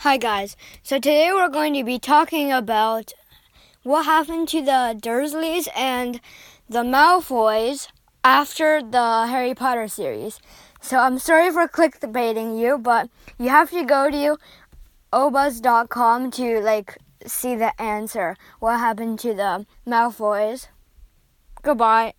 Hi, 0.00 0.16
guys. 0.16 0.56
So 0.82 0.96
today 0.96 1.28
we're 1.30 1.50
going 1.50 1.74
to 1.74 1.84
be 1.84 1.98
talking 1.98 2.50
about 2.50 3.12
what 3.82 4.06
happened 4.06 4.48
to 4.48 4.62
the 4.62 4.98
Dursleys 4.98 5.68
and 5.76 6.22
the 6.70 6.82
Malfoys 6.82 7.88
after 8.24 8.80
the 8.80 9.26
Harry 9.26 9.54
Potter 9.54 9.88
series. 9.88 10.40
So 10.80 10.96
I'm 10.96 11.18
sorry 11.18 11.52
for 11.52 11.68
clickbaiting 11.68 12.58
you, 12.58 12.78
but 12.78 13.10
you 13.38 13.50
have 13.50 13.68
to 13.72 13.84
go 13.84 14.10
to 14.10 14.38
obuzz.com 15.12 16.30
to 16.30 16.60
like 16.60 16.96
see 17.26 17.54
the 17.54 17.78
answer. 17.78 18.38
What 18.58 18.78
happened 18.78 19.18
to 19.18 19.34
the 19.34 19.66
Malfoys? 19.86 20.68
Goodbye. 21.60 22.14